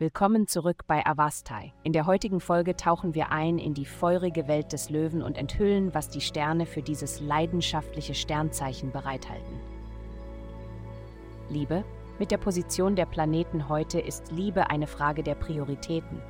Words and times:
Willkommen 0.00 0.46
zurück 0.46 0.84
bei 0.86 1.04
Avastai. 1.04 1.74
In 1.82 1.92
der 1.92 2.06
heutigen 2.06 2.40
Folge 2.40 2.74
tauchen 2.74 3.14
wir 3.14 3.32
ein 3.32 3.58
in 3.58 3.74
die 3.74 3.84
feurige 3.84 4.48
Welt 4.48 4.72
des 4.72 4.88
Löwen 4.88 5.22
und 5.22 5.36
enthüllen, 5.36 5.92
was 5.92 6.08
die 6.08 6.22
Sterne 6.22 6.64
für 6.64 6.80
dieses 6.80 7.20
leidenschaftliche 7.20 8.14
Sternzeichen 8.14 8.92
bereithalten. 8.92 9.60
Liebe? 11.50 11.84
Mit 12.18 12.30
der 12.30 12.38
Position 12.38 12.96
der 12.96 13.04
Planeten 13.04 13.68
heute 13.68 14.00
ist 14.00 14.32
Liebe 14.32 14.70
eine 14.70 14.86
Frage 14.86 15.22
der 15.22 15.34
Prioritäten. 15.34 16.22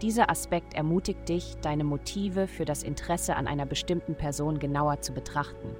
Dieser 0.00 0.30
Aspekt 0.30 0.72
ermutigt 0.72 1.28
dich, 1.28 1.56
deine 1.60 1.84
Motive 1.84 2.46
für 2.46 2.64
das 2.64 2.82
Interesse 2.82 3.36
an 3.36 3.46
einer 3.46 3.66
bestimmten 3.66 4.14
Person 4.14 4.58
genauer 4.58 5.02
zu 5.02 5.12
betrachten. 5.12 5.76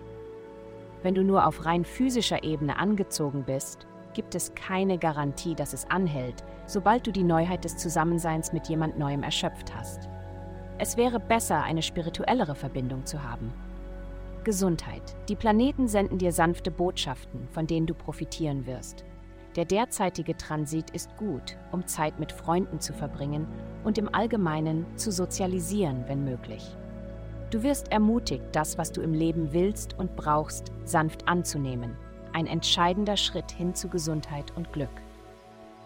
Wenn 1.03 1.15
du 1.15 1.25
nur 1.25 1.47
auf 1.47 1.65
rein 1.65 1.85
physischer 1.85 2.45
Ebene 2.45 2.79
angezogen 2.79 3.45
bist, 3.45 3.87
gibt 4.15 4.35
es 4.35 4.55
keine 4.55 4.99
Garantie, 4.99 5.55
dass 5.55 5.73
es 5.73 5.91
anhält, 5.91 6.45
sobald 6.67 7.07
du 7.07 7.13
die 7.13 7.23
Neuheit 7.23 7.65
des 7.65 7.77
Zusammenseins 7.77 8.53
mit 8.53 8.69
jemand 8.69 8.99
Neuem 8.99 9.23
erschöpft 9.23 9.75
hast. 9.75 10.09
Es 10.79 10.97
wäre 10.97 11.21
besser, 11.21 11.63
eine 11.63 11.83
spirituellere 11.83 12.55
Verbindung 12.55 13.07
zu 13.07 13.23
haben. 13.23 13.53
Gesundheit. 14.45 15.15
Die 15.29 15.37
Planeten 15.37 15.87
senden 15.87 16.19
dir 16.19 16.33
sanfte 16.33 16.71
Botschaften, 16.71 17.47
von 17.53 17.67
denen 17.67 17.87
du 17.87 17.95
profitieren 17.95 18.67
wirst. 18.67 19.05
Der 19.55 19.65
derzeitige 19.65 20.37
Transit 20.37 20.91
ist 20.91 21.17
gut, 21.17 21.59
um 21.71 21.87
Zeit 21.87 22.19
mit 22.19 22.33
Freunden 22.33 22.81
zu 22.81 22.93
verbringen 22.93 23.47
und 23.85 23.99
im 23.99 24.13
Allgemeinen 24.13 24.87
zu 24.97 25.13
sozialisieren, 25.13 26.05
wenn 26.09 26.25
möglich. 26.25 26.77
Du 27.51 27.63
wirst 27.63 27.93
ermutigt, 27.93 28.45
das, 28.53 28.79
was 28.79 28.93
du 28.93 29.03
im 29.03 29.13
Leben 29.13 29.53
willst 29.53 29.99
und 29.99 30.17
brauchst, 30.17 30.73
sanft 30.85 31.29
anzunehmen 31.29 31.97
ein 32.33 32.47
entscheidender 32.47 33.17
Schritt 33.17 33.51
hin 33.51 33.75
zu 33.75 33.89
Gesundheit 33.89 34.57
und 34.57 34.73
Glück. 34.73 35.03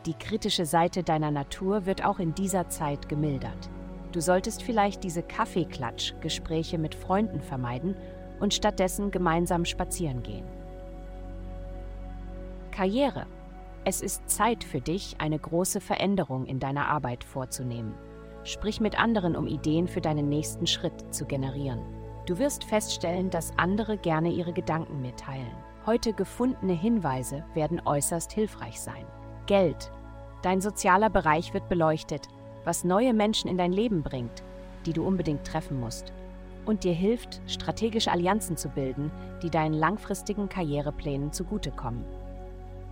Die 0.07 0.15
kritische 0.15 0.67
Seite 0.67 1.03
deiner 1.03 1.31
Natur 1.31 1.87
wird 1.87 2.05
auch 2.05 2.19
in 2.19 2.35
dieser 2.35 2.69
Zeit 2.69 3.09
gemildert. 3.09 3.69
Du 4.13 4.21
solltest 4.21 4.63
vielleicht 4.63 5.03
diese 5.03 5.23
Kaffeeklatsch-Gespräche 5.23 6.79
mit 6.79 6.95
Freunden 6.95 7.41
vermeiden 7.41 7.97
und 8.41 8.55
stattdessen 8.55 9.11
gemeinsam 9.11 9.65
spazieren 9.65 10.23
gehen. 10.23 10.47
Karriere. 12.71 13.27
Es 13.85 14.01
ist 14.01 14.29
Zeit 14.29 14.65
für 14.65 14.81
dich, 14.81 15.17
eine 15.19 15.39
große 15.39 15.81
Veränderung 15.81 16.47
in 16.47 16.61
deiner 16.61 16.89
Arbeit 16.89 17.25
vorzunehmen. 17.25 17.95
Sprich 18.45 18.81
mit 18.81 18.99
anderen, 18.99 19.35
um 19.35 19.47
Ideen 19.47 19.89
für 19.89 20.01
deinen 20.01 20.29
nächsten 20.29 20.67
Schritt 20.67 21.15
zu 21.15 21.25
generieren. 21.25 21.81
Du 22.27 22.39
wirst 22.39 22.65
feststellen, 22.65 23.31
dass 23.31 23.53
andere 23.57 23.97
gerne 23.97 24.31
ihre 24.31 24.53
Gedanken 24.53 25.01
mitteilen. 25.01 25.57
Heute 25.87 26.13
gefundene 26.13 26.73
Hinweise 26.73 27.45
werden 27.55 27.81
äußerst 27.85 28.33
hilfreich 28.33 28.81
sein. 28.81 29.07
Geld. 29.47 29.93
Dein 30.43 30.61
sozialer 30.61 31.11
Bereich 31.11 31.55
wird 31.55 31.69
beleuchtet, 31.69 32.27
was 32.65 32.83
neue 32.83 33.15
Menschen 33.15 33.49
in 33.49 33.57
dein 33.57 33.71
Leben 33.71 34.03
bringt, 34.03 34.43
die 34.85 34.93
du 34.93 35.07
unbedingt 35.07 35.47
treffen 35.47 35.79
musst. 35.79 36.13
Und 36.65 36.83
dir 36.83 36.93
hilft, 36.93 37.41
strategische 37.47 38.11
Allianzen 38.11 38.57
zu 38.57 38.69
bilden, 38.69 39.13
die 39.45 39.51
deinen 39.51 39.75
langfristigen 39.75 40.49
Karriereplänen 40.49 41.33
zugutekommen. 41.33 42.05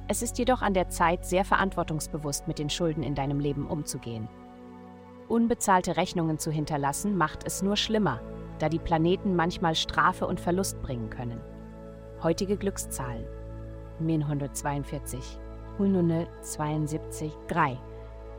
Es 0.06 0.22
ist 0.22 0.38
jedoch 0.38 0.62
an 0.62 0.74
der 0.74 0.88
Zeit, 0.88 1.26
sehr 1.26 1.44
verantwortungsbewusst 1.44 2.46
mit 2.46 2.60
den 2.60 2.70
Schulden 2.70 3.02
in 3.02 3.16
deinem 3.16 3.40
Leben 3.40 3.66
umzugehen. 3.66 4.28
Unbezahlte 5.26 5.96
Rechnungen 5.96 6.38
zu 6.38 6.52
hinterlassen 6.52 7.16
macht 7.16 7.44
es 7.44 7.60
nur 7.60 7.76
schlimmer, 7.76 8.20
da 8.60 8.68
die 8.68 8.78
Planeten 8.78 9.34
manchmal 9.34 9.74
Strafe 9.74 10.28
und 10.28 10.38
Verlust 10.38 10.80
bringen 10.80 11.10
können. 11.10 11.40
Heutige 12.24 12.56
Glückszahlen: 12.56 13.26
142, 14.00 15.20
172, 15.74 17.32
3. 17.48 17.78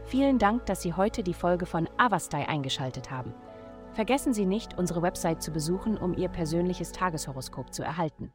Vielen 0.05 0.39
Dank, 0.39 0.65
dass 0.65 0.81
Sie 0.81 0.93
heute 0.93 1.21
die 1.21 1.35
Folge 1.35 1.67
von 1.67 1.87
Avastai 1.95 2.49
eingeschaltet 2.49 3.11
haben. 3.11 3.31
Vergessen 3.93 4.33
Sie 4.33 4.47
nicht, 4.47 4.75
unsere 4.79 5.03
Website 5.03 5.43
zu 5.43 5.51
besuchen, 5.51 5.97
um 5.97 6.15
Ihr 6.15 6.29
persönliches 6.29 6.93
Tageshoroskop 6.93 7.71
zu 7.71 7.83
erhalten. 7.83 8.33